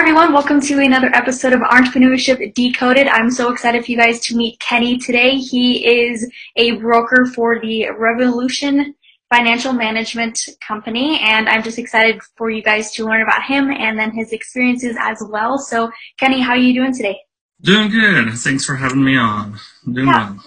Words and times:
everyone. 0.00 0.32
Welcome 0.32 0.62
to 0.62 0.80
another 0.80 1.14
episode 1.14 1.52
of 1.52 1.60
Entrepreneurship 1.60 2.54
Decoded. 2.54 3.06
I'm 3.06 3.30
so 3.30 3.52
excited 3.52 3.84
for 3.84 3.90
you 3.90 3.98
guys 3.98 4.18
to 4.20 4.34
meet 4.34 4.58
Kenny 4.58 4.96
today. 4.96 5.36
He 5.36 5.86
is 5.86 6.26
a 6.56 6.70
broker 6.76 7.26
for 7.26 7.60
the 7.60 7.90
Revolution 7.90 8.94
Financial 9.28 9.74
Management 9.74 10.40
Company, 10.66 11.20
and 11.20 11.50
I'm 11.50 11.62
just 11.62 11.78
excited 11.78 12.18
for 12.38 12.48
you 12.48 12.62
guys 12.62 12.92
to 12.92 13.04
learn 13.04 13.20
about 13.20 13.42
him 13.42 13.70
and 13.70 13.98
then 13.98 14.10
his 14.10 14.32
experiences 14.32 14.96
as 14.98 15.22
well. 15.28 15.58
So, 15.58 15.90
Kenny, 16.16 16.40
how 16.40 16.52
are 16.52 16.56
you 16.56 16.72
doing 16.72 16.94
today? 16.94 17.20
Doing 17.60 17.90
good. 17.90 18.32
Thanks 18.38 18.64
for 18.64 18.76
having 18.76 19.04
me 19.04 19.18
on. 19.18 19.58
I'm 19.86 19.92
doing 19.92 20.06
Yeah. 20.06 20.30
well. 20.30 20.44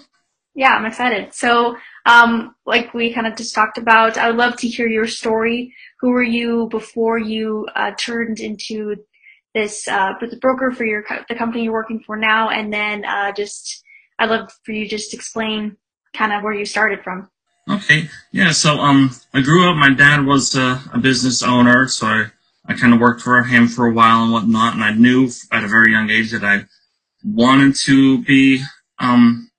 Yeah, 0.56 0.74
I'm 0.74 0.86
excited. 0.88 1.32
So, 1.36 1.78
um, 2.08 2.56
like 2.66 2.92
we 2.96 3.14
kind 3.14 3.28
of 3.28 3.36
just 3.36 3.54
talked 3.54 3.78
about, 3.78 4.18
I 4.18 4.30
would 4.30 4.38
love 4.38 4.56
to 4.58 4.68
hear 4.68 4.88
your 4.88 5.06
story. 5.06 5.76
Who 6.00 6.10
were 6.10 6.24
you 6.24 6.70
before 6.72 7.20
you 7.20 7.68
uh, 7.76 7.92
turned 8.00 8.40
into 8.40 8.96
this 9.54 9.88
uh, 9.88 10.14
the 10.20 10.38
broker 10.38 10.72
for 10.72 10.86
your 10.86 11.04
co- 11.04 11.24
the 11.30 11.36
company 11.36 11.64
you're 11.64 11.74
working 11.74 12.02
for 12.06 12.16
now? 12.16 12.50
And 12.50 12.74
then 12.74 13.06
uh, 13.06 13.32
just 13.32 13.84
I'd 14.20 14.30
love 14.30 14.52
for 14.64 14.72
you 14.72 14.88
just 14.88 15.14
explain 15.14 15.78
kind 16.14 16.34
of 16.34 16.44
where 16.44 16.54
you 16.54 16.66
started 16.66 17.04
from. 17.04 17.30
Okay. 17.70 18.10
Yeah. 18.32 18.52
So, 18.52 18.80
um, 18.80 19.12
I 19.34 19.42
grew 19.42 19.70
up. 19.70 19.78
My 19.78 19.94
dad 19.94 20.26
was 20.26 20.56
a, 20.56 20.82
a 20.94 21.00
business 21.00 21.42
owner, 21.42 21.88
so 21.88 22.08
I, 22.08 22.26
I 22.66 22.74
kind 22.74 22.94
of 22.94 23.00
worked 23.00 23.22
for 23.22 23.42
him 23.44 23.68
for 23.68 23.88
a 23.88 23.94
while 23.94 24.24
and 24.24 24.34
whatnot. 24.34 24.74
And 24.74 24.84
I 24.84 24.92
knew 24.92 25.30
at 25.52 25.64
a 25.64 25.68
very 25.68 25.92
young 25.92 26.10
age 26.10 26.32
that 26.32 26.44
I 26.44 26.66
wanted 27.24 27.76
to 27.86 28.24
be 28.24 28.62
um, 29.00 29.50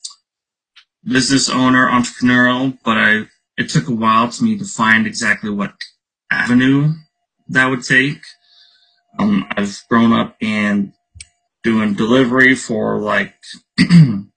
business 1.05 1.49
owner, 1.49 1.89
entrepreneurial. 1.89 2.79
But 2.85 2.99
I 2.99 3.23
it 3.57 3.71
took 3.71 3.89
a 3.89 3.95
while 3.95 4.29
to 4.31 4.45
me 4.45 4.59
to 4.59 4.65
find 4.65 5.07
exactly 5.07 5.51
what 5.51 5.75
avenue 6.31 6.93
that 7.49 7.67
would 7.69 7.85
take. 7.85 8.21
Um, 9.19 9.47
I've 9.57 9.77
grown 9.89 10.13
up 10.13 10.37
in 10.41 10.93
doing 11.63 11.95
delivery 11.95 12.55
for 12.55 12.99
like 12.99 13.35
um, 13.81 14.31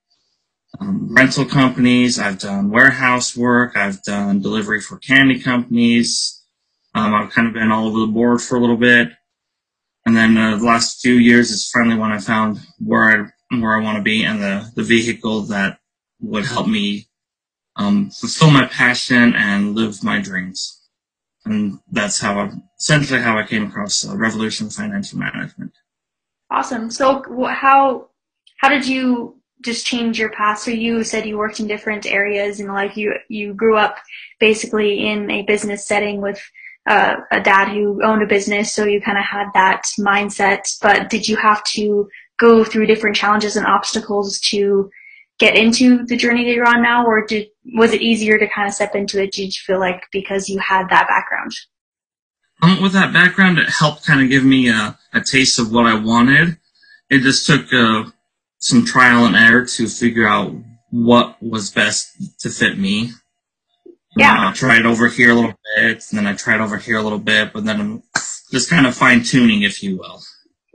rental 0.79 1.45
companies. 1.45 2.19
I've 2.19 2.39
done 2.39 2.69
warehouse 2.69 3.35
work. 3.35 3.75
I've 3.75 4.01
done 4.03 4.41
delivery 4.41 4.81
for 4.81 4.97
candy 4.97 5.39
companies. 5.39 6.43
Um, 6.95 7.13
I've 7.13 7.31
kind 7.31 7.47
of 7.47 7.53
been 7.53 7.71
all 7.71 7.87
over 7.87 7.99
the 7.99 8.07
board 8.11 8.41
for 8.41 8.57
a 8.57 8.61
little 8.61 8.77
bit. 8.77 9.09
And 10.05 10.15
then 10.15 10.37
uh, 10.37 10.57
the 10.57 10.65
last 10.65 11.01
few 11.01 11.15
years 11.15 11.51
is 11.51 11.69
finally 11.69 11.97
when 11.97 12.11
I 12.11 12.19
found 12.19 12.59
where 12.79 13.03
I 13.03 13.57
where 13.59 13.77
I 13.77 13.83
want 13.83 13.97
to 13.97 14.03
be 14.03 14.23
and 14.23 14.41
the 14.41 14.71
the 14.75 14.83
vehicle 14.83 15.41
that 15.43 15.79
would 16.21 16.45
help 16.45 16.67
me 16.67 17.07
um, 17.75 18.09
fulfill 18.09 18.51
my 18.51 18.65
passion 18.67 19.33
and 19.35 19.75
live 19.75 20.03
my 20.03 20.19
dreams. 20.21 20.86
And 21.51 21.79
that's 21.91 22.19
how 22.19 22.49
essentially 22.79 23.21
how 23.21 23.37
I 23.37 23.45
came 23.45 23.67
across 23.67 24.07
uh, 24.07 24.15
Revolution 24.15 24.69
Financial 24.69 25.17
Management. 25.17 25.71
Awesome. 26.49 26.89
So, 26.89 27.23
how 27.49 28.09
how 28.57 28.69
did 28.69 28.87
you 28.87 29.35
just 29.61 29.85
change 29.85 30.19
your 30.19 30.29
path? 30.29 30.59
So 30.59 30.71
you 30.71 31.03
said 31.03 31.25
you 31.25 31.37
worked 31.37 31.59
in 31.59 31.67
different 31.67 32.05
areas 32.05 32.59
and 32.59 32.69
like 32.69 32.95
you 32.95 33.13
you 33.29 33.53
grew 33.53 33.77
up 33.77 33.97
basically 34.39 35.07
in 35.07 35.29
a 35.31 35.43
business 35.43 35.87
setting 35.87 36.21
with 36.21 36.41
uh, 36.87 37.15
a 37.31 37.41
dad 37.41 37.67
who 37.67 38.01
owned 38.03 38.23
a 38.23 38.27
business, 38.27 38.73
so 38.73 38.85
you 38.85 39.01
kind 39.01 39.17
of 39.17 39.25
had 39.25 39.47
that 39.53 39.83
mindset. 39.99 40.61
But 40.81 41.09
did 41.09 41.27
you 41.27 41.35
have 41.35 41.63
to 41.75 42.07
go 42.39 42.63
through 42.63 42.85
different 42.85 43.15
challenges 43.15 43.57
and 43.57 43.65
obstacles 43.65 44.39
to 44.51 44.89
get 45.39 45.55
into 45.55 46.05
the 46.05 46.15
journey 46.15 46.45
that 46.45 46.53
you're 46.53 46.67
on 46.67 46.81
now, 46.81 47.05
or 47.05 47.25
did 47.25 47.47
was 47.73 47.93
it 47.93 48.01
easier 48.01 48.37
to 48.37 48.47
kind 48.47 48.67
of 48.67 48.73
step 48.73 48.95
into 48.95 49.21
it? 49.21 49.31
Did 49.31 49.47
you 49.47 49.61
feel 49.65 49.79
like 49.79 50.03
because 50.11 50.49
you 50.49 50.59
had 50.59 50.89
that 50.89 51.07
background? 51.07 51.51
Um, 52.61 52.81
with 52.81 52.93
that 52.93 53.13
background, 53.13 53.59
it 53.59 53.69
helped 53.69 54.05
kind 54.05 54.21
of 54.21 54.29
give 54.29 54.43
me 54.43 54.69
a, 54.69 54.97
a 55.13 55.21
taste 55.21 55.59
of 55.59 55.71
what 55.71 55.85
I 55.85 55.95
wanted. 55.95 56.57
It 57.09 57.21
just 57.21 57.45
took 57.45 57.71
uh, 57.71 58.05
some 58.59 58.85
trial 58.85 59.25
and 59.25 59.35
error 59.35 59.65
to 59.65 59.87
figure 59.87 60.27
out 60.27 60.53
what 60.89 61.41
was 61.41 61.69
best 61.69 62.39
to 62.39 62.49
fit 62.49 62.77
me. 62.77 63.11
Yeah. 64.15 64.47
Uh, 64.47 64.49
I 64.49 64.53
tried 64.53 64.85
over 64.85 65.07
here 65.07 65.31
a 65.31 65.35
little 65.35 65.53
bit, 65.75 66.03
and 66.09 66.17
then 66.17 66.25
I 66.25 66.33
tried 66.33 66.61
over 66.61 66.77
here 66.77 66.97
a 66.97 67.03
little 67.03 67.19
bit, 67.19 67.53
but 67.53 67.65
then 67.65 67.79
I'm 67.79 68.03
just 68.51 68.69
kind 68.69 68.87
of 68.87 68.95
fine 68.95 69.23
tuning, 69.23 69.61
if 69.61 69.83
you 69.83 69.97
will. 69.97 70.21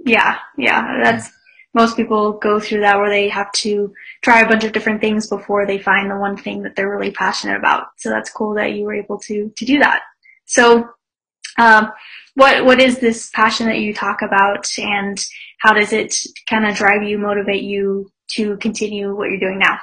Yeah, 0.04 0.38
yeah, 0.56 1.00
that's 1.02 1.30
most 1.74 1.96
people 1.96 2.32
go 2.32 2.60
through 2.60 2.80
that 2.80 2.98
where 2.98 3.10
they 3.10 3.28
have 3.28 3.50
to 3.52 3.92
try 4.20 4.40
a 4.40 4.48
bunch 4.48 4.64
of 4.64 4.72
different 4.72 5.00
things 5.00 5.26
before 5.26 5.66
they 5.66 5.78
find 5.78 6.10
the 6.10 6.16
one 6.16 6.36
thing 6.36 6.62
that 6.62 6.76
they're 6.76 6.90
really 6.90 7.10
passionate 7.10 7.56
about. 7.56 7.88
So 7.96 8.10
that's 8.10 8.30
cool 8.30 8.54
that 8.54 8.72
you 8.74 8.84
were 8.84 8.94
able 8.94 9.18
to 9.20 9.52
to 9.56 9.64
do 9.64 9.78
that. 9.78 10.02
So, 10.44 10.88
um, 11.58 11.90
what 12.34 12.64
what 12.64 12.80
is 12.80 12.98
this 12.98 13.30
passion 13.30 13.66
that 13.66 13.78
you 13.78 13.94
talk 13.94 14.22
about, 14.22 14.66
and 14.78 15.18
how 15.58 15.72
does 15.72 15.92
it 15.92 16.14
kind 16.48 16.66
of 16.66 16.76
drive 16.76 17.02
you, 17.02 17.18
motivate 17.18 17.62
you 17.62 18.10
to 18.32 18.56
continue 18.58 19.14
what 19.14 19.30
you're 19.30 19.40
doing 19.40 19.58
now? 19.58 19.78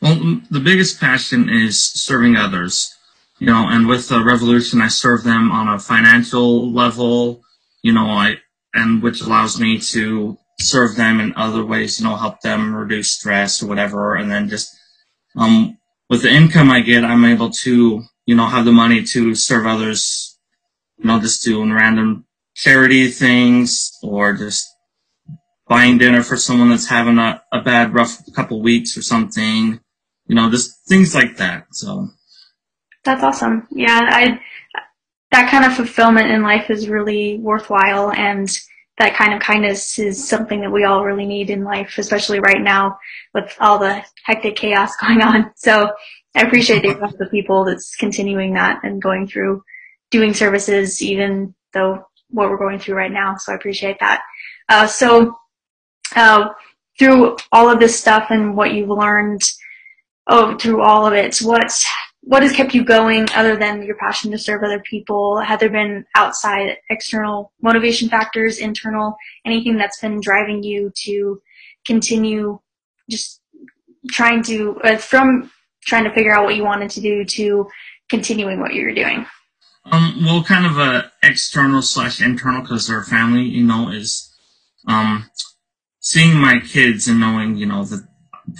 Well, 0.00 0.40
the 0.50 0.60
biggest 0.60 1.00
passion 1.00 1.48
is 1.48 1.82
serving 1.84 2.36
others, 2.36 2.94
you 3.38 3.46
know, 3.46 3.66
and 3.68 3.88
with 3.88 4.08
the 4.08 4.22
revolution, 4.22 4.80
I 4.80 4.88
serve 4.88 5.24
them 5.24 5.50
on 5.50 5.68
a 5.68 5.78
financial 5.78 6.70
level, 6.72 7.42
you 7.82 7.92
know, 7.92 8.06
I, 8.06 8.36
and 8.74 9.02
which 9.02 9.20
allows 9.22 9.58
me 9.58 9.80
to 9.80 10.38
serve 10.60 10.96
them 10.96 11.20
in 11.20 11.34
other 11.36 11.64
ways, 11.64 11.98
you 11.98 12.06
know, 12.06 12.16
help 12.16 12.40
them 12.40 12.74
reduce 12.74 13.12
stress 13.12 13.62
or 13.62 13.66
whatever. 13.66 14.14
And 14.14 14.30
then 14.30 14.48
just, 14.48 14.76
um, 15.36 15.78
with 16.10 16.22
the 16.22 16.30
income 16.30 16.70
I 16.70 16.80
get, 16.80 17.04
I'm 17.04 17.24
able 17.24 17.50
to, 17.50 18.02
you 18.26 18.34
know, 18.34 18.46
have 18.46 18.64
the 18.64 18.72
money 18.72 19.02
to 19.04 19.34
serve 19.34 19.66
others, 19.66 20.38
you 20.96 21.06
know, 21.06 21.20
just 21.20 21.44
doing 21.44 21.72
random 21.72 22.26
charity 22.54 23.08
things 23.10 23.92
or 24.02 24.34
just 24.34 24.66
buying 25.68 25.98
dinner 25.98 26.22
for 26.22 26.36
someone 26.36 26.70
that's 26.70 26.88
having 26.88 27.18
a, 27.18 27.42
a 27.52 27.60
bad, 27.60 27.94
rough 27.94 28.20
couple 28.34 28.60
weeks 28.60 28.96
or 28.96 29.02
something 29.02 29.80
you 30.28 30.34
know, 30.34 30.50
just 30.50 30.86
things 30.86 31.14
like 31.14 31.38
that. 31.38 31.66
So, 31.72 32.08
That's 33.04 33.22
awesome. 33.22 33.66
Yeah, 33.70 34.00
I 34.02 34.40
that 35.30 35.50
kind 35.50 35.64
of 35.64 35.74
fulfillment 35.74 36.30
in 36.30 36.42
life 36.42 36.70
is 36.70 36.88
really 36.88 37.38
worthwhile 37.38 38.12
and 38.12 38.48
that 38.98 39.14
kind 39.14 39.32
of 39.32 39.40
kindness 39.40 39.98
is 39.98 40.28
something 40.28 40.60
that 40.60 40.72
we 40.72 40.84
all 40.84 41.04
really 41.04 41.26
need 41.26 41.50
in 41.50 41.64
life, 41.64 41.98
especially 41.98 42.40
right 42.40 42.60
now 42.60 42.98
with 43.32 43.54
all 43.60 43.78
the 43.78 44.04
hectic 44.24 44.56
chaos 44.56 44.96
going 45.00 45.22
on. 45.22 45.52
So 45.56 45.90
I 46.34 46.42
appreciate 46.42 46.82
the 46.82 47.28
people 47.30 47.64
that's 47.64 47.96
continuing 47.96 48.54
that 48.54 48.80
and 48.82 49.00
going 49.00 49.26
through 49.26 49.62
doing 50.10 50.34
services 50.34 51.02
even 51.02 51.54
though 51.72 52.04
what 52.30 52.50
we're 52.50 52.58
going 52.58 52.78
through 52.78 52.96
right 52.96 53.12
now. 53.12 53.36
So 53.36 53.52
I 53.52 53.56
appreciate 53.56 53.98
that. 54.00 54.22
Uh, 54.68 54.86
so 54.86 55.36
uh, 56.14 56.48
through 56.98 57.36
all 57.52 57.70
of 57.70 57.78
this 57.78 57.98
stuff 57.98 58.26
and 58.30 58.56
what 58.56 58.74
you've 58.74 58.88
learned 58.88 59.42
oh, 60.26 60.56
through 60.58 60.82
all 60.82 61.06
of 61.06 61.12
it, 61.12 61.38
what 61.38 61.72
what 62.28 62.42
has 62.42 62.52
kept 62.52 62.74
you 62.74 62.84
going 62.84 63.26
other 63.34 63.56
than 63.56 63.82
your 63.82 63.96
passion 63.96 64.30
to 64.30 64.38
serve 64.38 64.62
other 64.62 64.80
people? 64.80 65.40
Have 65.40 65.60
there 65.60 65.70
been 65.70 66.04
outside 66.14 66.76
external 66.90 67.52
motivation 67.62 68.08
factors, 68.08 68.58
internal, 68.58 69.16
anything 69.44 69.76
that's 69.76 70.00
been 70.00 70.20
driving 70.20 70.62
you 70.62 70.92
to 71.04 71.40
continue 71.86 72.60
just 73.10 73.40
trying 74.10 74.42
to 74.42 74.80
uh, 74.84 74.96
from 74.98 75.50
trying 75.86 76.04
to 76.04 76.12
figure 76.12 76.34
out 76.34 76.44
what 76.44 76.56
you 76.56 76.64
wanted 76.64 76.90
to 76.90 77.00
do 77.00 77.24
to 77.24 77.66
continuing 78.10 78.60
what 78.60 78.74
you're 78.74 78.94
doing? 78.94 79.26
um, 79.90 80.22
well, 80.24 80.42
kind 80.44 80.66
of 80.66 80.78
a 80.78 81.10
external 81.22 81.82
slash 81.82 82.20
internal 82.20 82.62
because 82.62 82.86
they're 82.86 83.04
family, 83.04 83.42
you 83.42 83.64
know, 83.64 83.88
is, 83.90 84.34
um, 84.86 85.30
seeing 86.00 86.36
my 86.36 86.60
kids 86.60 87.08
and 87.08 87.20
knowing, 87.20 87.56
you 87.56 87.66
know, 87.66 87.84
that 87.84 88.06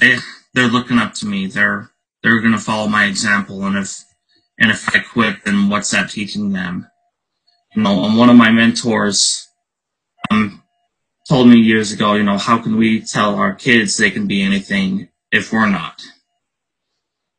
they, 0.01 0.17
they're 0.55 0.69
looking 0.69 0.99
up 0.99 1.15
to 1.15 1.27
me. 1.27 1.47
They're, 1.47 1.91
they're 2.23 2.41
going 2.41 2.53
to 2.53 2.59
follow 2.59 2.89
my 2.89 3.07
example. 3.07 3.65
And 3.65 3.77
if, 3.77 4.05
and 4.59 4.71
if 4.71 4.95
I 4.95 5.01
quit, 5.01 5.45
then 5.45 5.69
what's 5.69 5.91
that 5.91 6.11
teaching 6.11 6.53
them? 6.53 6.89
You 7.75 7.83
know, 7.83 8.05
and 8.05 8.17
one 8.17 8.31
of 8.31 8.37
my 8.37 8.51
mentors, 8.51 9.49
um, 10.31 10.63
told 11.29 11.49
me 11.49 11.57
years 11.57 11.93
ago, 11.93 12.15
you 12.15 12.23
know, 12.23 12.39
how 12.39 12.59
can 12.59 12.77
we 12.77 13.01
tell 13.01 13.35
our 13.35 13.55
kids 13.55 13.97
they 13.97 14.11
can 14.11 14.27
be 14.27 14.43
anything 14.43 15.09
if 15.31 15.53
we're 15.53 15.69
not? 15.69 16.03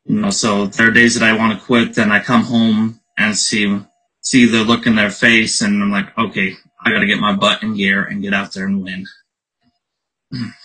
You 0.04 0.20
know, 0.20 0.30
so 0.30 0.66
there 0.66 0.88
are 0.88 0.92
days 0.92 1.18
that 1.18 1.28
I 1.28 1.36
want 1.36 1.58
to 1.58 1.64
quit, 1.64 1.94
then 1.94 2.10
I 2.10 2.20
come 2.20 2.44
home 2.44 3.00
and 3.18 3.36
see, 3.36 3.80
see 4.22 4.46
the 4.46 4.64
look 4.64 4.86
in 4.86 4.94
their 4.94 5.10
face 5.10 5.60
and 5.60 5.82
I'm 5.82 5.90
like, 5.90 6.16
okay, 6.16 6.54
I 6.84 6.90
gotta 6.90 7.06
get 7.06 7.18
my 7.18 7.34
butt 7.34 7.62
in 7.62 7.76
gear 7.76 8.04
and 8.04 8.22
get 8.22 8.32
out 8.32 8.52
there 8.52 8.66
and 8.66 8.82
win. 8.82 9.06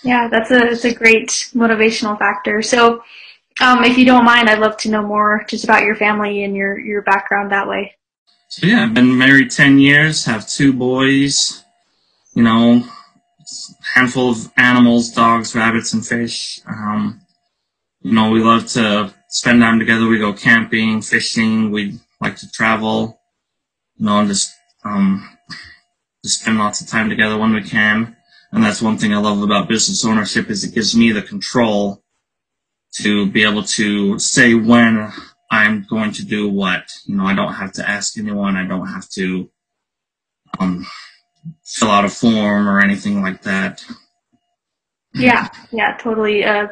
Yeah, 0.02 0.28
that's 0.28 0.50
a 0.50 0.60
that's 0.60 0.84
a 0.84 0.94
great 0.94 1.28
motivational 1.54 2.18
factor. 2.18 2.62
So, 2.62 3.02
um, 3.60 3.84
if 3.84 3.96
you 3.96 4.04
don't 4.04 4.24
mind, 4.24 4.48
I'd 4.48 4.58
love 4.58 4.76
to 4.78 4.90
know 4.90 5.02
more 5.02 5.44
just 5.48 5.64
about 5.64 5.82
your 5.82 5.96
family 5.96 6.44
and 6.44 6.54
your 6.54 6.78
your 6.78 7.02
background 7.02 7.52
that 7.52 7.68
way. 7.68 7.94
So 8.48 8.66
yeah, 8.66 8.84
I've 8.84 8.94
been 8.94 9.18
married 9.18 9.50
10 9.50 9.78
years, 9.78 10.24
have 10.24 10.48
two 10.48 10.72
boys, 10.72 11.64
you 12.34 12.42
know, 12.44 12.84
handful 13.94 14.30
of 14.30 14.52
animals, 14.56 15.10
dogs, 15.10 15.54
rabbits, 15.54 15.92
and 15.92 16.06
fish. 16.06 16.60
Um, 16.66 17.20
you 18.02 18.12
know, 18.12 18.30
we 18.30 18.40
love 18.40 18.66
to 18.68 19.12
spend 19.28 19.62
time 19.62 19.80
together. 19.80 20.06
We 20.06 20.18
go 20.18 20.32
camping, 20.32 21.02
fishing. 21.02 21.72
We 21.72 21.98
like 22.20 22.36
to 22.36 22.50
travel, 22.50 23.20
you 23.96 24.06
know, 24.06 24.20
and 24.20 24.28
just, 24.28 24.54
um, 24.84 25.28
to 26.22 26.28
spend 26.28 26.58
lots 26.58 26.80
of 26.80 26.86
time 26.86 27.08
together 27.10 27.36
when 27.36 27.52
we 27.52 27.62
can. 27.62 28.16
And 28.52 28.62
that's 28.62 28.80
one 28.80 28.96
thing 28.96 29.12
I 29.12 29.18
love 29.18 29.42
about 29.42 29.68
business 29.68 30.04
ownership 30.04 30.50
is 30.50 30.62
it 30.62 30.74
gives 30.74 30.96
me 30.96 31.10
the 31.10 31.22
control 31.22 32.04
to 33.02 33.26
be 33.30 33.42
able 33.42 33.62
to 33.62 34.18
say 34.18 34.54
when 34.54 35.12
I'm 35.50 35.86
going 35.88 36.12
to 36.12 36.24
do 36.24 36.48
what. 36.48 36.90
You 37.06 37.16
know, 37.16 37.24
I 37.24 37.34
don't 37.34 37.54
have 37.54 37.72
to 37.72 37.88
ask 37.88 38.18
anyone. 38.18 38.56
I 38.56 38.66
don't 38.66 38.86
have 38.86 39.08
to 39.10 39.50
um, 40.58 40.86
fill 41.64 41.90
out 41.90 42.04
a 42.04 42.08
form 42.08 42.68
or 42.68 42.80
anything 42.80 43.22
like 43.22 43.42
that. 43.42 43.84
Yeah, 45.14 45.48
yeah, 45.70 45.96
totally. 45.96 46.44
Uh, 46.44 46.68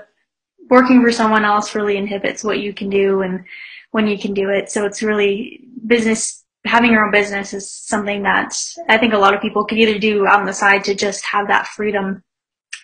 working 0.69 1.03
for 1.03 1.13
someone 1.13 1.45
else 1.45 1.75
really 1.75 1.97
inhibits 1.97 2.45
what 2.45 2.61
you 2.61 2.73
can 2.73 2.91
do 2.91 3.23
and 3.23 3.45
when 3.91 4.07
you 4.07 4.19
can 4.19 4.35
do 4.35 4.51
it. 4.51 4.71
So 4.71 4.85
it's 4.85 5.03
really 5.03 5.61
business, 5.87 6.45
having 6.65 6.93
your 6.93 7.05
own 7.05 7.13
business 7.13 7.55
is 7.55 7.71
something 7.71 8.23
that 8.23 8.55
I 8.89 8.99
think 8.99 9.13
a 9.13 9.19
lot 9.19 9.35
of 9.35 9.41
people 9.41 9.65
could 9.65 9.79
either 9.79 9.99
do 9.99 10.27
on 10.27 10.47
the 10.47 10.53
side 10.53 10.85
to 10.85 10.95
just 10.95 11.25
have 11.27 11.49
that 11.49 11.69
freedom 11.69 12.23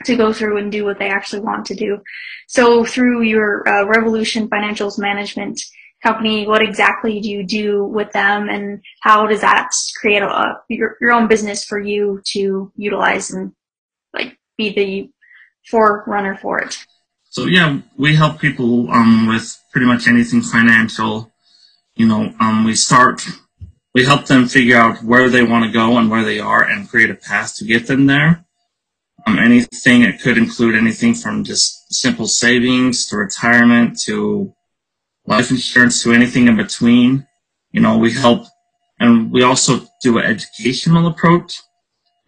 to 0.04 0.16
go 0.16 0.32
through 0.32 0.58
and 0.58 0.72
do 0.72 0.84
what 0.84 0.98
they 0.98 1.08
actually 1.08 1.40
want 1.40 1.66
to 1.66 1.74
do. 1.74 1.98
So 2.48 2.84
through 2.84 3.22
your 3.22 3.68
uh, 3.68 3.84
Revolution 3.84 4.48
Financials 4.48 4.98
Management 4.98 5.60
company, 6.02 6.46
what 6.46 6.62
exactly 6.62 7.20
do 7.20 7.30
you 7.30 7.44
do 7.44 7.84
with 7.84 8.10
them 8.12 8.48
and 8.48 8.82
how 9.00 9.26
does 9.26 9.42
that 9.42 9.70
create 10.00 10.22
a, 10.22 10.54
your, 10.68 10.96
your 11.00 11.12
own 11.12 11.28
business 11.28 11.64
for 11.64 11.78
you 11.78 12.22
to 12.28 12.72
utilize 12.76 13.30
and 13.30 13.52
like 14.14 14.38
be 14.56 14.72
the 14.72 15.10
forerunner 15.70 16.36
for 16.36 16.58
it? 16.58 16.78
So 17.28 17.44
yeah, 17.44 17.80
we 17.96 18.16
help 18.16 18.40
people 18.40 18.90
um, 18.90 19.28
with 19.28 19.56
pretty 19.72 19.86
much 19.86 20.08
anything 20.08 20.42
financial. 20.42 21.30
You 21.94 22.08
know, 22.08 22.34
um, 22.40 22.64
we 22.64 22.74
start, 22.74 23.22
we 23.94 24.04
help 24.04 24.26
them 24.26 24.48
figure 24.48 24.76
out 24.76 25.02
where 25.04 25.28
they 25.28 25.42
want 25.42 25.66
to 25.66 25.70
go 25.70 25.98
and 25.98 26.10
where 26.10 26.24
they 26.24 26.40
are 26.40 26.64
and 26.64 26.88
create 26.88 27.10
a 27.10 27.14
path 27.14 27.56
to 27.56 27.64
get 27.64 27.86
them 27.86 28.06
there. 28.06 28.44
Um, 29.26 29.38
anything, 29.38 30.02
it 30.02 30.20
could 30.20 30.38
include 30.38 30.74
anything 30.74 31.14
from 31.14 31.44
just 31.44 31.92
simple 31.92 32.26
savings 32.26 33.06
to 33.06 33.16
retirement 33.16 34.00
to 34.02 34.54
life 35.26 35.50
insurance 35.50 36.02
to 36.02 36.12
anything 36.12 36.48
in 36.48 36.56
between. 36.56 37.26
You 37.72 37.80
know, 37.80 37.98
we 37.98 38.12
help 38.12 38.46
and 38.98 39.32
we 39.32 39.42
also 39.42 39.86
do 40.02 40.18
an 40.18 40.26
educational 40.26 41.06
approach. 41.06 41.60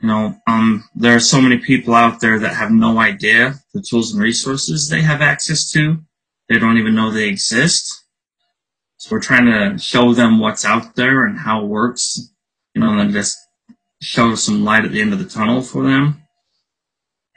You 0.00 0.09
know, 0.09 0.37
um, 0.49 0.89
there 0.94 1.15
are 1.15 1.21
so 1.21 1.41
many 1.41 1.59
people 1.59 1.94
out 1.94 2.21
there 2.21 2.39
that 2.39 2.55
have 2.55 2.73
no 2.73 2.99
idea 2.99 3.55
the 3.73 3.83
tools 3.83 4.12
and 4.12 4.23
resources 4.23 4.89
they 4.89 5.03
have 5.03 5.21
access 5.21 5.71
to. 5.73 5.99
They 6.49 6.59
don't 6.59 6.79
even 6.79 6.94
know 6.94 7.11
they 7.11 7.29
exist. 7.29 8.05
So 8.97 9.11
we're 9.11 9.21
trying 9.21 9.47
to 9.47 9.79
show 9.79 10.12
them 10.15 10.39
what's 10.39 10.65
out 10.65 10.97
there 10.97 11.27
and 11.27 11.39
how 11.39 11.62
it 11.62 11.69
works, 11.69 12.31
you 12.75 12.81
know, 12.81 12.91
and 12.91 13.00
then 13.00 13.12
just 13.12 13.39
show 14.00 14.35
some 14.35 14.65
light 14.65 14.85
at 14.85 14.93
the 14.93 15.00
end 15.00 15.12
of 15.12 15.19
the 15.19 15.29
tunnel 15.29 15.62
for 15.62 15.85
them. 15.85 16.21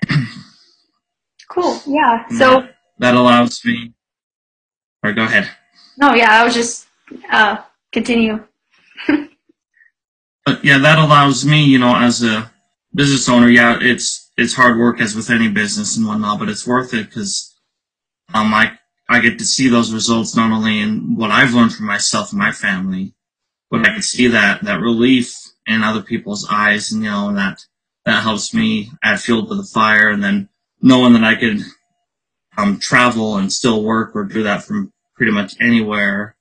cool. 1.49 1.81
Yeah. 1.85 2.27
So 2.29 2.61
that, 2.61 2.75
that 2.99 3.15
allows 3.15 3.63
me, 3.65 3.93
or 5.03 5.13
go 5.13 5.23
ahead. 5.23 5.49
No, 5.97 6.13
yeah, 6.13 6.31
I 6.31 6.43
was 6.43 6.53
just, 6.53 6.87
uh, 7.31 7.57
continue. 7.91 8.43
but 10.45 10.63
yeah, 10.63 10.77
that 10.77 10.99
allows 10.99 11.45
me, 11.45 11.63
you 11.63 11.79
know, 11.79 11.95
as 11.95 12.23
a 12.23 12.51
business 12.93 13.29
owner, 13.29 13.47
yeah, 13.47 13.77
it's, 13.81 14.31
it's 14.37 14.53
hard 14.53 14.77
work 14.77 14.99
as 14.99 15.15
with 15.15 15.29
any 15.29 15.47
business 15.47 15.95
and 15.95 16.05
whatnot, 16.05 16.39
but 16.39 16.49
it's 16.49 16.67
worth 16.67 16.93
it 16.93 17.05
because, 17.07 17.55
um, 18.33 18.53
I, 18.53 18.77
I 19.07 19.19
get 19.19 19.37
to 19.39 19.45
see 19.45 19.69
those 19.69 19.93
results 19.93 20.35
not 20.35 20.51
only 20.51 20.79
in 20.81 21.15
what 21.15 21.31
I've 21.31 21.53
learned 21.53 21.73
for 21.73 21.83
myself 21.83 22.31
and 22.31 22.39
my 22.39 22.51
family, 22.51 23.13
but 23.69 23.81
I 23.81 23.93
can 23.93 24.01
see 24.01 24.27
that, 24.27 24.63
that 24.63 24.81
relief 24.81 25.35
in 25.67 25.83
other 25.83 26.01
people's 26.01 26.47
eyes 26.49 26.91
and, 26.91 27.03
you 27.03 27.09
know, 27.09 27.33
that, 27.35 27.63
that 28.05 28.23
helps 28.23 28.53
me 28.53 28.91
add 29.03 29.19
fuel 29.19 29.47
to 29.47 29.55
the 29.55 29.63
fire 29.63 30.09
and 30.09 30.23
then 30.23 30.49
knowing 30.81 31.13
that 31.13 31.23
I 31.23 31.35
could, 31.35 31.61
um, 32.57 32.79
travel 32.79 33.37
and 33.37 33.51
still 33.51 33.83
work 33.83 34.15
or 34.15 34.23
do 34.23 34.43
that 34.43 34.63
from 34.63 34.93
pretty 35.15 35.31
much 35.31 35.55
anywhere 35.59 36.35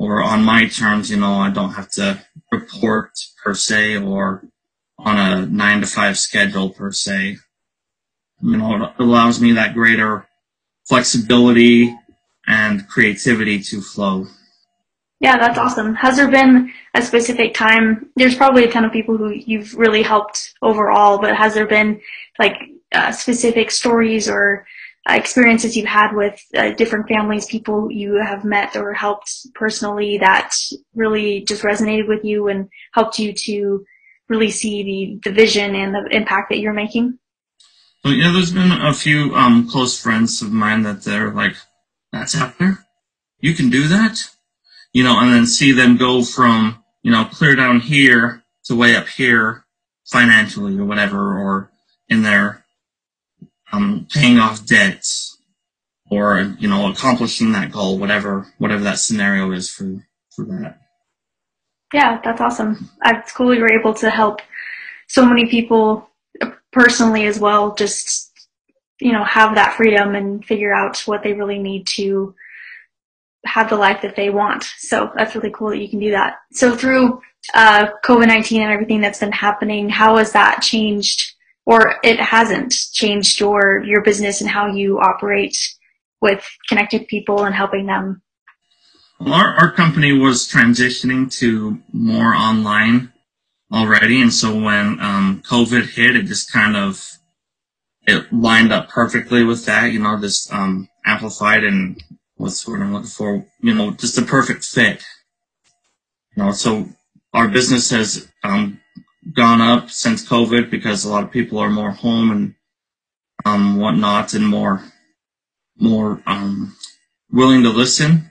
or 0.00 0.22
on 0.22 0.42
my 0.42 0.66
terms, 0.66 1.10
you 1.10 1.18
know, 1.18 1.34
I 1.34 1.50
don't 1.50 1.74
have 1.74 1.90
to 1.92 2.24
report 2.50 3.10
per 3.44 3.54
se 3.54 3.98
or 3.98 4.42
on 4.98 5.18
a 5.18 5.44
nine 5.44 5.82
to 5.82 5.86
five 5.86 6.18
schedule 6.18 6.70
per 6.70 6.90
se. 6.90 7.36
You 8.40 8.56
know, 8.56 8.84
it 8.84 8.92
allows 8.98 9.42
me 9.42 9.52
that 9.52 9.74
greater 9.74 10.26
flexibility 10.88 11.94
and 12.46 12.88
creativity 12.88 13.60
to 13.60 13.82
flow. 13.82 14.26
Yeah, 15.20 15.36
that's 15.36 15.58
awesome. 15.58 15.94
Has 15.94 16.16
there 16.16 16.30
been 16.30 16.72
a 16.94 17.02
specific 17.02 17.52
time? 17.52 18.10
There's 18.16 18.34
probably 18.34 18.64
a 18.64 18.70
ton 18.70 18.86
of 18.86 18.92
people 18.92 19.18
who 19.18 19.30
you've 19.30 19.74
really 19.74 20.02
helped 20.02 20.54
overall, 20.62 21.18
but 21.18 21.36
has 21.36 21.52
there 21.52 21.66
been 21.66 22.00
like 22.38 22.56
uh, 22.92 23.12
specific 23.12 23.70
stories 23.70 24.30
or 24.30 24.66
uh, 25.08 25.12
experiences 25.14 25.76
you've 25.76 25.86
had 25.86 26.14
with 26.14 26.40
uh, 26.56 26.70
different 26.70 27.06
families, 27.06 27.44
people 27.46 27.90
you 27.90 28.14
have 28.14 28.44
met 28.44 28.76
or 28.76 28.94
helped 28.94 29.46
personally 29.54 30.16
that 30.18 30.54
really 30.94 31.42
just 31.42 31.62
resonated 31.62 32.08
with 32.08 32.24
you 32.24 32.48
and 32.48 32.68
helped 32.92 33.18
you 33.18 33.34
to 33.34 33.84
really 34.30 34.50
see 34.50 35.20
the, 35.22 35.30
the 35.30 35.34
vision 35.34 35.74
and 35.74 35.94
the 35.94 36.06
impact 36.16 36.48
that 36.48 36.60
you're 36.60 36.72
making? 36.72 37.18
So 38.02 38.10
yeah, 38.10 38.32
there's 38.32 38.52
been 38.52 38.72
a 38.72 38.94
few 38.94 39.34
um, 39.34 39.68
close 39.68 40.00
friends 40.00 40.40
of 40.40 40.50
mine 40.50 40.82
that 40.84 41.02
they're 41.02 41.30
like, 41.30 41.56
"That's 42.10 42.34
out 42.34 42.58
there, 42.58 42.86
you 43.40 43.52
can 43.52 43.68
do 43.68 43.86
that," 43.88 44.30
you 44.92 45.04
know, 45.04 45.18
and 45.20 45.32
then 45.32 45.46
see 45.46 45.72
them 45.72 45.96
go 45.96 46.22
from 46.22 46.82
you 47.02 47.10
know 47.10 47.24
clear 47.24 47.54
down 47.56 47.80
here 47.80 48.42
to 48.64 48.76
way 48.76 48.96
up 48.96 49.08
here 49.08 49.64
financially 50.06 50.78
or 50.78 50.84
whatever, 50.84 51.38
or 51.38 51.70
in 52.08 52.22
their 52.22 52.64
um, 53.72 54.06
paying 54.12 54.38
off 54.38 54.66
debts 54.66 55.38
or 56.10 56.54
you 56.58 56.68
know 56.68 56.90
accomplishing 56.90 57.52
that 57.52 57.72
goal, 57.72 57.98
whatever 57.98 58.46
whatever 58.58 58.82
that 58.84 58.98
scenario 58.98 59.50
is 59.52 59.70
for 59.70 60.06
for 60.34 60.44
that. 60.44 60.80
Yeah, 61.92 62.20
that's 62.22 62.40
awesome. 62.40 62.90
It's 63.04 63.32
cool 63.32 63.54
you 63.54 63.60
were 63.60 63.72
able 63.72 63.94
to 63.94 64.10
help 64.10 64.40
so 65.08 65.24
many 65.24 65.46
people 65.46 66.08
personally 66.72 67.26
as 67.26 67.38
well. 67.38 67.74
Just 67.74 68.30
you 69.00 69.12
know 69.12 69.24
have 69.24 69.54
that 69.54 69.76
freedom 69.76 70.14
and 70.14 70.44
figure 70.44 70.74
out 70.74 71.00
what 71.06 71.22
they 71.22 71.32
really 71.32 71.58
need 71.58 71.86
to 71.88 72.34
have 73.46 73.70
the 73.70 73.76
life 73.76 74.02
that 74.02 74.16
they 74.16 74.30
want. 74.30 74.64
So 74.78 75.10
that's 75.16 75.34
really 75.34 75.50
cool 75.50 75.70
that 75.70 75.78
you 75.78 75.88
can 75.88 76.00
do 76.00 76.10
that. 76.10 76.36
So 76.52 76.76
through 76.76 77.20
uh, 77.54 77.88
COVID 78.04 78.26
nineteen 78.26 78.62
and 78.62 78.72
everything 78.72 79.00
that's 79.00 79.20
been 79.20 79.32
happening, 79.32 79.88
how 79.88 80.16
has 80.18 80.32
that 80.32 80.60
changed 80.60 81.34
or 81.66 81.96
it 82.02 82.20
hasn't 82.20 82.74
changed 82.92 83.40
your 83.40 83.82
your 83.84 84.02
business 84.02 84.40
and 84.40 84.50
how 84.50 84.66
you 84.66 84.98
operate 84.98 85.56
with 86.20 86.44
connected 86.68 87.08
people 87.08 87.44
and 87.44 87.54
helping 87.54 87.86
them? 87.86 88.22
Well, 89.20 89.34
our, 89.34 89.54
our 89.54 89.72
company 89.72 90.12
was 90.12 90.48
transitioning 90.48 91.32
to 91.38 91.78
more 91.92 92.34
online 92.34 93.12
already, 93.72 94.20
and 94.20 94.32
so 94.32 94.54
when 94.58 95.00
um, 95.00 95.42
COVID 95.48 95.90
hit, 95.90 96.16
it 96.16 96.24
just 96.26 96.52
kind 96.52 96.76
of 96.76 97.18
it 98.06 98.32
lined 98.32 98.72
up 98.72 98.88
perfectly 98.88 99.44
with 99.44 99.64
that. 99.66 99.92
You 99.92 100.00
know, 100.00 100.18
just 100.20 100.52
um, 100.52 100.88
amplified 101.06 101.64
and 101.64 102.02
what's 102.40 102.66
what 102.66 102.80
I'm 102.80 102.92
looking 102.92 103.08
for. 103.08 103.44
You 103.60 103.74
know, 103.74 103.90
just 103.92 104.18
a 104.18 104.22
perfect 104.22 104.64
fit. 104.64 105.04
You 106.34 106.44
know, 106.44 106.52
so 106.52 106.88
our 107.34 107.48
business 107.48 107.90
has 107.90 108.28
um, 108.42 108.80
gone 109.34 109.60
up 109.60 109.90
since 109.90 110.26
COVID 110.26 110.70
because 110.70 111.04
a 111.04 111.10
lot 111.10 111.22
of 111.22 111.30
people 111.30 111.58
are 111.58 111.70
more 111.70 111.90
home 111.90 112.30
and 112.30 112.54
um, 113.44 113.78
whatnot 113.78 114.34
and 114.34 114.46
more 114.46 114.82
more 115.78 116.22
um, 116.26 116.76
willing 117.30 117.62
to 117.62 117.70
listen. 117.70 118.30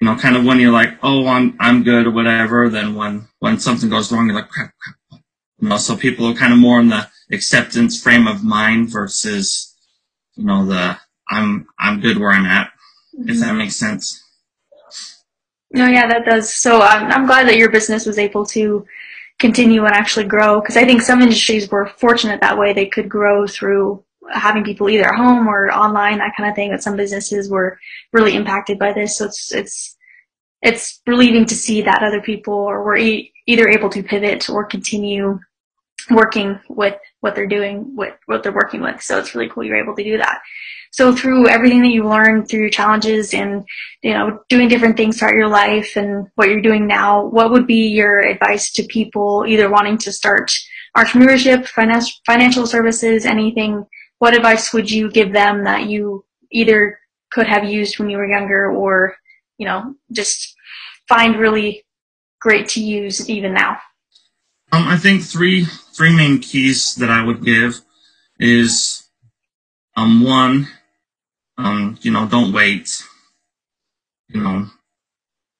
You 0.00 0.06
know, 0.06 0.16
kind 0.16 0.36
of 0.36 0.44
when 0.44 0.60
you're 0.60 0.72
like, 0.72 0.98
oh, 1.02 1.26
I'm 1.26 1.56
I'm 1.60 1.84
good 1.84 2.06
or 2.06 2.10
whatever. 2.10 2.68
Then 2.68 2.94
when 2.94 3.28
when 3.38 3.60
something 3.60 3.90
goes 3.90 4.10
wrong, 4.10 4.26
you're 4.26 4.36
like, 4.36 4.48
crap, 4.48 4.72
crap. 4.78 5.22
You 5.60 5.68
know, 5.68 5.76
so 5.76 5.96
people 5.96 6.26
are 6.26 6.34
kind 6.34 6.52
of 6.52 6.58
more 6.58 6.80
in 6.80 6.88
the 6.88 7.08
acceptance 7.30 8.00
frame 8.00 8.26
of 8.26 8.44
mind 8.44 8.90
versus, 8.90 9.74
you 10.34 10.44
know, 10.44 10.66
the 10.66 10.98
I'm 11.28 11.66
I'm 11.78 12.00
good 12.00 12.18
where 12.18 12.30
I'm 12.30 12.46
at. 12.46 12.70
If 13.18 13.40
that 13.40 13.54
makes 13.54 13.76
sense. 13.76 14.24
No, 15.72 15.86
yeah, 15.86 16.06
that 16.06 16.24
does. 16.24 16.54
So 16.54 16.80
I'm 16.80 17.10
I'm 17.10 17.26
glad 17.26 17.46
that 17.48 17.58
your 17.58 17.70
business 17.70 18.06
was 18.06 18.18
able 18.18 18.46
to 18.46 18.86
continue 19.38 19.84
and 19.84 19.94
actually 19.94 20.24
grow 20.24 20.60
because 20.60 20.76
I 20.76 20.84
think 20.84 21.02
some 21.02 21.20
industries 21.20 21.70
were 21.70 21.86
fortunate 21.86 22.40
that 22.40 22.58
way. 22.58 22.72
They 22.72 22.86
could 22.86 23.08
grow 23.08 23.46
through 23.46 24.02
having 24.32 24.64
people 24.64 24.88
either 24.88 25.06
at 25.06 25.16
home 25.16 25.48
or 25.48 25.70
online, 25.72 26.18
that 26.18 26.34
kind 26.36 26.48
of 26.48 26.56
thing. 26.56 26.70
But 26.70 26.82
some 26.82 26.96
businesses 26.96 27.48
were 27.48 27.78
really 28.12 28.34
impacted 28.34 28.78
by 28.78 28.92
this. 28.92 29.18
So 29.18 29.26
it's, 29.26 29.52
it's, 29.52 29.96
it's 30.62 31.00
relieving 31.06 31.46
to 31.46 31.54
see 31.54 31.82
that 31.82 32.02
other 32.02 32.20
people 32.20 32.54
or 32.54 32.82
were 32.82 32.96
e- 32.96 33.32
either 33.46 33.68
able 33.68 33.88
to 33.90 34.02
pivot 34.02 34.50
or 34.50 34.64
continue 34.64 35.38
working 36.10 36.58
with 36.68 36.96
what 37.20 37.34
they're 37.34 37.46
doing 37.46 37.94
with 37.96 38.14
what 38.26 38.42
they're 38.42 38.52
working 38.52 38.80
with. 38.80 39.02
So 39.02 39.18
it's 39.18 39.34
really 39.34 39.48
cool 39.48 39.64
you're 39.64 39.82
able 39.82 39.96
to 39.96 40.04
do 40.04 40.18
that. 40.18 40.40
So 40.90 41.14
through 41.14 41.48
everything 41.48 41.82
that 41.82 41.88
you 41.88 42.08
learned 42.08 42.48
through 42.48 42.60
your 42.60 42.70
challenges 42.70 43.34
and, 43.34 43.64
you 44.02 44.12
know, 44.12 44.40
doing 44.48 44.68
different 44.68 44.96
things 44.96 45.18
throughout 45.18 45.34
your 45.34 45.48
life 45.48 45.96
and 45.96 46.26
what 46.36 46.48
you're 46.48 46.62
doing 46.62 46.86
now, 46.86 47.26
what 47.26 47.50
would 47.50 47.66
be 47.66 47.88
your 47.88 48.20
advice 48.20 48.72
to 48.72 48.82
people 48.84 49.44
either 49.46 49.70
wanting 49.70 49.98
to 49.98 50.12
start 50.12 50.50
entrepreneurship, 50.96 51.66
finance, 51.68 52.20
financial 52.24 52.66
services, 52.66 53.26
anything? 53.26 53.84
What 54.18 54.34
advice 54.34 54.72
would 54.72 54.90
you 54.90 55.10
give 55.10 55.32
them 55.32 55.64
that 55.64 55.86
you 55.86 56.24
either 56.50 56.98
could 57.30 57.46
have 57.46 57.64
used 57.64 57.98
when 57.98 58.08
you 58.08 58.16
were 58.16 58.26
younger 58.28 58.72
or, 58.72 59.14
you 59.58 59.66
know, 59.66 59.94
just 60.12 60.54
find 61.08 61.36
really 61.36 61.84
great 62.40 62.66
to 62.70 62.82
use 62.82 63.28
even 63.28 63.52
now? 63.52 63.76
Um, 64.70 64.86
I 64.86 64.96
think 64.96 65.22
three 65.22 65.64
three 65.64 66.14
main 66.14 66.40
keys 66.40 66.94
that 66.96 67.10
I 67.10 67.24
would 67.24 67.44
give 67.44 67.80
is 68.38 69.08
um 69.96 70.22
one, 70.22 70.68
um, 71.56 71.98
you 72.02 72.10
know, 72.10 72.26
don't 72.26 72.52
wait. 72.52 73.02
You 74.28 74.42
know, 74.42 74.66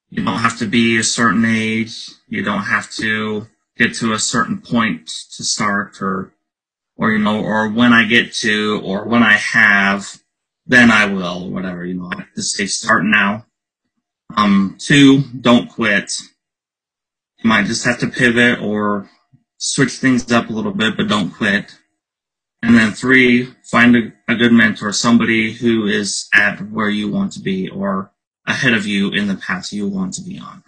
you 0.09 0.23
don't 0.23 0.39
have 0.39 0.59
to 0.59 0.67
be 0.67 0.97
a 0.97 1.03
certain 1.03 1.43
age. 1.45 2.09
You 2.27 2.43
don't 2.43 2.63
have 2.63 2.91
to 2.93 3.47
get 3.77 3.95
to 3.95 4.13
a 4.13 4.19
certain 4.19 4.61
point 4.61 5.07
to 5.35 5.43
start 5.43 6.01
or 6.01 6.31
or 6.95 7.11
you 7.11 7.19
know, 7.19 7.43
or 7.43 7.69
when 7.69 7.93
I 7.93 8.05
get 8.05 8.33
to 8.35 8.81
or 8.83 9.05
when 9.05 9.23
I 9.23 9.33
have, 9.33 10.21
then 10.67 10.91
I 10.91 11.05
will, 11.05 11.49
whatever, 11.49 11.85
you 11.85 11.95
know, 11.95 12.11
I 12.13 12.25
just 12.35 12.55
say 12.55 12.65
start 12.67 13.03
now. 13.05 13.45
Um, 14.35 14.75
two, 14.77 15.23
don't 15.41 15.69
quit. 15.69 16.11
You 17.41 17.49
might 17.49 17.65
just 17.65 17.85
have 17.85 17.99
to 17.99 18.07
pivot 18.07 18.59
or 18.61 19.09
switch 19.57 19.93
things 19.93 20.31
up 20.31 20.49
a 20.49 20.53
little 20.53 20.73
bit, 20.73 20.97
but 20.97 21.07
don't 21.07 21.31
quit. 21.31 21.77
And 22.61 22.75
then 22.75 22.91
three, 22.91 23.53
find 23.63 23.95
a, 23.95 24.13
a 24.27 24.35
good 24.35 24.51
mentor, 24.51 24.91
somebody 24.91 25.53
who 25.53 25.85
is 25.85 26.27
at 26.33 26.59
where 26.69 26.89
you 26.89 27.09
want 27.09 27.31
to 27.33 27.39
be 27.39 27.69
or 27.69 28.11
ahead 28.45 28.73
of 28.73 28.85
you 28.85 29.11
in 29.11 29.27
the 29.27 29.35
path 29.35 29.71
you 29.71 29.87
want 29.87 30.13
to 30.15 30.21
be 30.21 30.39
on. 30.39 30.63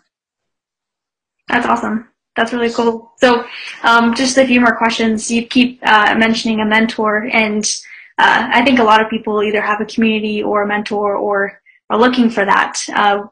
That's 1.48 1.66
awesome. 1.66 2.08
That's 2.36 2.54
really 2.54 2.72
cool. 2.72 3.12
So, 3.18 3.46
um, 3.84 4.14
just 4.16 4.38
a 4.38 4.48
few 4.48 4.62
more 4.62 4.78
questions. 4.78 5.30
You 5.30 5.46
keep 5.46 5.80
uh, 5.84 6.16
mentioning 6.18 6.62
a 6.62 6.66
mentor, 6.66 7.28
and 7.34 7.66
uh, 8.18 8.48
I 8.54 8.64
think 8.64 8.80
a 8.80 8.84
lot 8.84 9.02
of 9.02 9.10
people 9.10 9.44
either 9.44 9.62
have 9.62 9.82
a 9.82 9.86
community 9.86 10.42
or 10.42 10.64
a 10.64 10.68
mentor 10.68 11.18
or 11.18 11.60
are 11.90 12.00
looking 12.00 12.30
for 12.30 12.46
that. 12.46 12.82
Uh, 12.94 13.24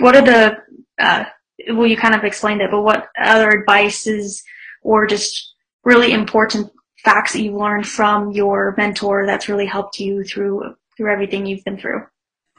what 0.00 0.16
are 0.16 0.24
the 0.24 0.56
uh, 0.98 1.24
well, 1.72 1.86
you 1.86 1.96
kind 1.96 2.14
of 2.14 2.24
explained 2.24 2.60
it, 2.60 2.70
but 2.70 2.82
what 2.82 3.08
other 3.20 3.50
advices 3.50 4.42
or 4.82 5.06
just 5.06 5.54
really 5.84 6.12
important 6.12 6.70
facts 7.04 7.32
that 7.32 7.42
you've 7.42 7.54
learned 7.54 7.86
from 7.86 8.32
your 8.32 8.74
mentor 8.76 9.26
that's 9.26 9.48
really 9.48 9.66
helped 9.66 9.98
you 9.98 10.24
through 10.24 10.74
through 10.96 11.12
everything 11.12 11.46
you've 11.46 11.64
been 11.64 11.78
through? 11.78 12.04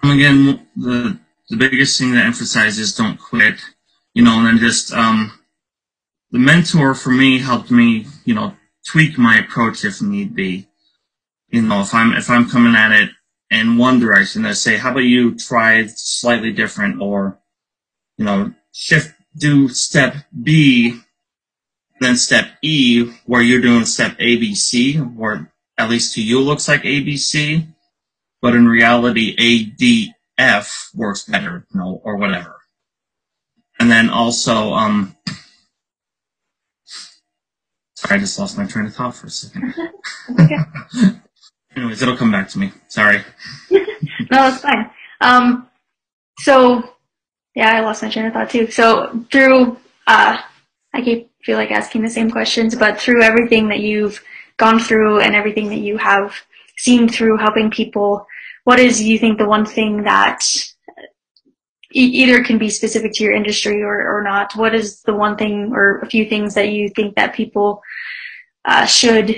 Again, 0.03 0.67
the 0.75 1.19
the 1.49 1.57
biggest 1.57 1.99
thing 1.99 2.11
that 2.13 2.25
emphasizes 2.25 2.95
don't 2.95 3.19
quit. 3.19 3.55
You 4.13 4.23
know, 4.23 4.39
and 4.39 4.47
then 4.47 4.57
just 4.57 4.91
um, 4.91 5.39
the 6.31 6.39
mentor 6.39 6.95
for 6.95 7.11
me 7.11 7.39
helped 7.39 7.71
me, 7.71 8.05
you 8.25 8.33
know, 8.33 8.53
tweak 8.85 9.17
my 9.17 9.37
approach 9.37 9.85
if 9.85 10.01
need 10.01 10.35
be. 10.35 10.67
You 11.49 11.61
know, 11.61 11.81
if 11.81 11.93
I'm 11.93 12.13
if 12.13 12.29
I'm 12.29 12.49
coming 12.49 12.75
at 12.75 12.91
it 12.91 13.09
in 13.49 13.77
one 13.77 13.99
direction, 13.99 14.45
I 14.45 14.53
say, 14.53 14.77
how 14.77 14.91
about 14.91 14.99
you 15.01 15.35
try 15.35 15.85
slightly 15.87 16.51
different, 16.51 17.01
or 17.01 17.39
you 18.17 18.25
know, 18.25 18.53
shift 18.79 19.13
do 19.35 19.67
step 19.69 20.15
B 20.41 21.01
then 21.99 22.15
step 22.15 22.47
E, 22.61 23.11
where 23.25 23.41
you're 23.41 23.61
doing 23.61 23.85
step 23.85 24.17
ABC, 24.19 25.19
or 25.19 25.51
at 25.77 25.89
least 25.89 26.15
to 26.15 26.23
you 26.23 26.39
looks 26.39 26.67
like 26.67 26.83
ABC, 26.83 27.67
but 28.41 28.55
in 28.55 28.67
reality, 28.67 29.35
ADF 29.37 30.95
works 30.95 31.25
better, 31.25 31.67
you 31.73 31.79
know, 31.79 32.01
or 32.03 32.15
whatever. 32.15 32.55
And 33.79 33.91
then 33.91 34.09
also, 34.09 34.73
um, 34.73 35.15
sorry, 37.95 38.15
I 38.15 38.19
just 38.19 38.39
lost 38.39 38.57
my 38.57 38.65
train 38.65 38.85
of 38.85 38.95
thought 38.95 39.15
for 39.15 39.27
a 39.27 39.29
second. 39.29 39.73
Anyways, 41.75 42.01
it'll 42.01 42.17
come 42.17 42.31
back 42.31 42.49
to 42.49 42.59
me. 42.59 42.71
Sorry. 42.87 43.23
no, 43.71 44.47
it's 44.47 44.61
fine. 44.61 44.89
Um, 45.21 45.67
so, 46.39 46.95
yeah, 47.59 47.75
I 47.75 47.81
lost 47.81 48.01
my 48.01 48.09
train 48.09 48.25
of 48.25 48.31
thought 48.31 48.49
too. 48.49 48.71
So 48.71 49.25
through, 49.29 49.77
uh, 50.07 50.37
I 50.93 51.01
keep 51.01 51.29
feel 51.43 51.57
like 51.57 51.71
asking 51.71 52.03
the 52.03 52.09
same 52.09 52.31
questions, 52.31 52.73
but 52.73 52.97
through 52.97 53.21
everything 53.21 53.67
that 53.67 53.81
you've 53.81 54.23
gone 54.55 54.79
through 54.79 55.19
and 55.19 55.35
everything 55.35 55.67
that 55.67 55.79
you 55.79 55.97
have 55.97 56.33
seen 56.77 57.09
through 57.09 57.35
helping 57.35 57.69
people, 57.69 58.25
what 58.63 58.79
is 58.79 59.03
you 59.03 59.19
think 59.19 59.37
the 59.37 59.45
one 59.45 59.65
thing 59.65 60.03
that 60.03 60.41
either 61.91 62.45
can 62.45 62.57
be 62.57 62.69
specific 62.69 63.11
to 63.15 63.25
your 63.25 63.33
industry 63.33 63.83
or, 63.83 64.19
or 64.19 64.23
not? 64.23 64.55
What 64.55 64.73
is 64.73 65.01
the 65.01 65.13
one 65.13 65.35
thing 65.35 65.73
or 65.73 65.99
a 65.99 66.09
few 66.09 66.29
things 66.29 66.53
that 66.53 66.69
you 66.69 66.87
think 66.95 67.15
that 67.15 67.35
people 67.35 67.81
uh, 68.63 68.85
should 68.85 69.35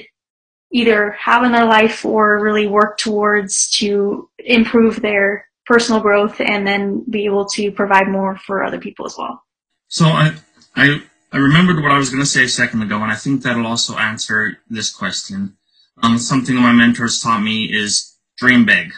either 0.72 1.12
have 1.13 1.44
in 1.44 1.51
their 1.51 1.66
life 1.66 2.06
or 2.06 2.40
really 2.40 2.68
work 2.68 3.00
towards 3.00 3.72
to 3.80 4.30
improve 4.38 5.01
their 5.01 5.48
personal 5.65 6.01
growth 6.01 6.39
and 6.39 6.65
then 6.65 7.03
be 7.10 7.25
able 7.25 7.46
to 7.46 7.72
provide 7.72 8.08
more 8.08 8.38
for 8.38 8.63
other 8.63 8.80
people 8.80 9.06
as 9.06 9.15
well? 9.18 9.44
So 9.88 10.06
I, 10.06 10.36
I 10.75 11.01
I 11.34 11.38
remembered 11.38 11.82
what 11.82 11.91
I 11.91 11.98
was 11.98 12.10
going 12.10 12.22
to 12.22 12.30
say 12.30 12.44
a 12.44 12.50
second 12.50 12.82
ago, 12.82 13.01
and 13.01 13.12
I 13.12 13.15
think 13.15 13.41
that'll 13.41 13.68
also 13.68 13.96
answer 13.98 14.58
this 14.70 14.94
question. 14.94 15.56
Um, 16.03 16.18
something 16.18 16.56
my 16.56 16.74
mentors 16.74 17.22
taught 17.22 17.41
me 17.41 17.65
is 17.65 18.18
dream 18.38 18.65
big. 18.65 18.94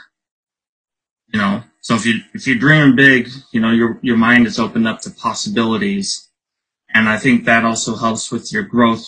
You 1.28 1.40
know, 1.40 1.64
so 1.82 1.96
if 1.96 2.06
you 2.06 2.22
if 2.34 2.48
you're 2.48 2.58
dreaming 2.58 2.96
big, 2.96 3.30
you 3.52 3.60
know 3.60 3.72
your 3.72 4.00
your 4.02 4.18
mind 4.18 4.48
is 4.48 4.60
opened 4.60 4.88
up 4.88 5.02
to 5.02 5.12
possibilities, 5.12 6.30
and 6.94 7.10
I 7.10 7.18
think 7.18 7.46
that 7.46 7.66
also 7.66 7.96
helps 7.96 8.32
with 8.32 8.52
your 8.52 8.64
growth, 8.64 9.08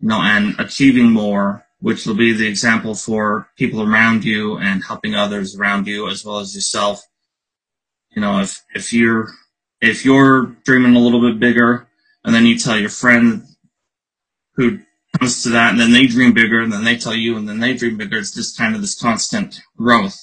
you 0.00 0.08
know, 0.08 0.20
and 0.20 0.54
achieving 0.58 1.10
more, 1.10 1.63
which 1.84 2.06
will 2.06 2.14
be 2.14 2.32
the 2.32 2.46
example 2.46 2.94
for 2.94 3.50
people 3.58 3.82
around 3.82 4.24
you 4.24 4.56
and 4.56 4.82
helping 4.82 5.14
others 5.14 5.54
around 5.54 5.86
you 5.86 6.08
as 6.08 6.24
well 6.24 6.38
as 6.38 6.54
yourself. 6.54 7.02
You 8.16 8.22
know, 8.22 8.40
if 8.40 8.62
if 8.74 8.90
you're 8.94 9.28
if 9.82 10.02
you're 10.02 10.56
dreaming 10.64 10.96
a 10.96 10.98
little 10.98 11.20
bit 11.20 11.38
bigger, 11.38 11.86
and 12.24 12.34
then 12.34 12.46
you 12.46 12.58
tell 12.58 12.78
your 12.78 12.88
friend 12.88 13.42
who 14.54 14.78
comes 15.18 15.42
to 15.42 15.50
that, 15.50 15.72
and 15.72 15.78
then 15.78 15.92
they 15.92 16.06
dream 16.06 16.32
bigger, 16.32 16.60
and 16.60 16.72
then 16.72 16.84
they 16.84 16.96
tell 16.96 17.14
you, 17.14 17.36
and 17.36 17.46
then 17.46 17.60
they 17.60 17.74
dream 17.74 17.98
bigger. 17.98 18.16
It's 18.16 18.34
just 18.34 18.56
kind 18.56 18.74
of 18.74 18.80
this 18.80 18.98
constant 18.98 19.60
growth. 19.76 20.18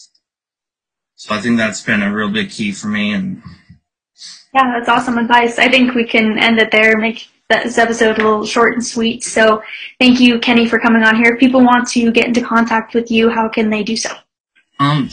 So 1.14 1.36
I 1.36 1.42
think 1.42 1.58
that's 1.58 1.84
been 1.84 2.02
a 2.02 2.12
real 2.12 2.32
big 2.32 2.50
key 2.50 2.72
for 2.72 2.88
me. 2.88 3.14
And 3.14 3.44
yeah, 4.52 4.80
that's 4.80 4.90
awesome 4.90 5.20
advice. 5.20 5.60
I 5.60 5.70
think 5.70 5.94
we 5.94 6.08
can 6.08 6.40
end 6.40 6.58
it 6.58 6.72
there. 6.72 6.98
Make 6.98 7.30
this 7.52 7.78
episode 7.78 8.18
a 8.20 8.24
little 8.24 8.46
short 8.46 8.74
and 8.74 8.86
sweet. 8.86 9.24
So 9.24 9.62
thank 10.00 10.20
you, 10.20 10.40
Kenny, 10.40 10.68
for 10.68 10.80
coming 10.80 11.04
on 11.04 11.16
here. 11.16 11.34
If 11.34 11.40
people 11.40 11.62
want 11.62 11.88
to 11.90 12.12
get 12.12 12.28
into 12.28 12.42
contact 12.42 12.94
with 12.94 13.12
you, 13.12 13.30
how 13.30 13.48
can 13.50 13.70
they 13.70 13.84
do 13.84 13.96
so? 13.96 14.10
Um, 14.80 15.10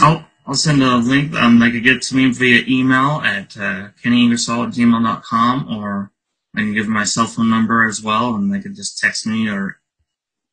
I'll 0.00 0.24
I'll 0.46 0.54
send 0.54 0.82
a 0.82 0.96
link. 0.96 1.34
Um, 1.34 1.58
they 1.58 1.70
could 1.70 1.82
get 1.82 2.02
to 2.02 2.16
me 2.16 2.30
via 2.30 2.62
email 2.68 3.20
at 3.24 3.56
uh, 3.56 3.88
kennyingersoll 4.02 4.68
at 4.68 4.74
gmail.com, 4.74 5.76
or 5.76 6.12
I 6.54 6.60
can 6.60 6.74
give 6.74 6.86
my 6.86 7.04
cell 7.04 7.26
phone 7.26 7.50
number 7.50 7.86
as 7.88 8.02
well, 8.02 8.36
and 8.36 8.52
they 8.52 8.60
could 8.60 8.76
just 8.76 8.98
text 8.98 9.26
me 9.26 9.48
or 9.48 9.80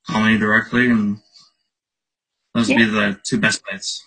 call 0.08 0.24
me 0.24 0.38
directly, 0.38 0.90
and 0.90 1.20
those 2.54 2.70
yeah. 2.70 2.78
would 2.78 2.86
be 2.86 2.92
the 2.92 3.20
two 3.24 3.38
best 3.38 3.62
ways. 3.72 4.04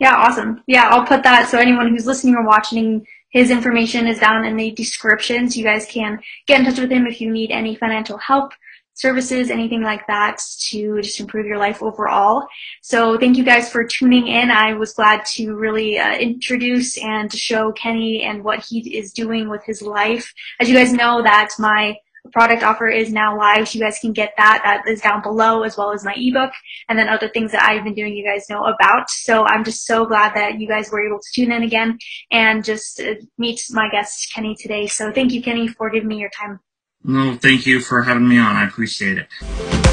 Yeah, 0.00 0.14
awesome. 0.16 0.62
Yeah, 0.66 0.88
I'll 0.88 1.06
put 1.06 1.22
that 1.22 1.48
so 1.48 1.58
anyone 1.58 1.88
who's 1.88 2.06
listening 2.06 2.34
or 2.34 2.44
watching, 2.44 3.06
his 3.34 3.50
information 3.50 4.06
is 4.06 4.20
down 4.20 4.44
in 4.44 4.56
the 4.56 4.70
description, 4.70 5.50
so 5.50 5.58
you 5.58 5.64
guys 5.64 5.86
can 5.86 6.20
get 6.46 6.60
in 6.60 6.66
touch 6.66 6.78
with 6.78 6.90
him 6.90 7.06
if 7.06 7.20
you 7.20 7.30
need 7.30 7.50
any 7.50 7.74
financial 7.74 8.16
help 8.16 8.52
services, 8.94 9.50
anything 9.50 9.82
like 9.82 10.06
that 10.06 10.40
to 10.68 11.02
just 11.02 11.18
improve 11.18 11.44
your 11.44 11.58
life 11.58 11.82
overall. 11.82 12.46
So 12.80 13.18
thank 13.18 13.36
you 13.36 13.42
guys 13.42 13.68
for 13.68 13.84
tuning 13.84 14.28
in. 14.28 14.52
I 14.52 14.74
was 14.74 14.92
glad 14.92 15.24
to 15.34 15.56
really 15.56 15.98
uh, 15.98 16.14
introduce 16.16 16.96
and 16.96 17.28
to 17.28 17.36
show 17.36 17.72
Kenny 17.72 18.22
and 18.22 18.44
what 18.44 18.64
he 18.64 18.96
is 18.96 19.12
doing 19.12 19.48
with 19.48 19.64
his 19.64 19.82
life. 19.82 20.32
As 20.60 20.68
you 20.68 20.76
guys 20.76 20.92
know 20.92 21.20
that 21.24 21.50
my 21.58 21.96
product 22.32 22.62
offer 22.62 22.88
is 22.88 23.12
now 23.12 23.36
live. 23.36 23.72
You 23.74 23.80
guys 23.80 23.98
can 23.98 24.12
get 24.12 24.34
that. 24.36 24.60
That 24.64 24.90
is 24.90 25.00
down 25.00 25.22
below 25.22 25.62
as 25.62 25.76
well 25.76 25.92
as 25.92 26.04
my 26.04 26.14
ebook 26.16 26.52
and 26.88 26.98
then 26.98 27.08
other 27.08 27.28
things 27.28 27.52
that 27.52 27.62
I've 27.62 27.84
been 27.84 27.94
doing 27.94 28.14
you 28.14 28.24
guys 28.24 28.48
know 28.48 28.64
about. 28.64 29.10
So 29.10 29.44
I'm 29.44 29.64
just 29.64 29.86
so 29.86 30.04
glad 30.04 30.34
that 30.34 30.60
you 30.60 30.66
guys 30.66 30.90
were 30.90 31.06
able 31.06 31.18
to 31.18 31.28
tune 31.34 31.52
in 31.52 31.62
again 31.62 31.98
and 32.30 32.64
just 32.64 33.00
uh, 33.00 33.14
meet 33.38 33.60
my 33.70 33.88
guest 33.90 34.32
Kenny 34.34 34.56
today. 34.58 34.86
So 34.86 35.12
thank 35.12 35.32
you 35.32 35.42
Kenny 35.42 35.68
for 35.68 35.90
giving 35.90 36.08
me 36.08 36.18
your 36.18 36.30
time. 36.30 36.60
No, 37.04 37.36
thank 37.36 37.66
you 37.66 37.80
for 37.80 38.02
having 38.02 38.26
me 38.26 38.38
on. 38.38 38.56
I 38.56 38.66
appreciate 38.66 39.18
it. 39.18 39.83